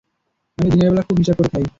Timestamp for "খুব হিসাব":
1.07-1.35